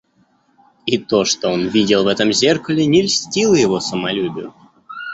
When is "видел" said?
1.67-2.03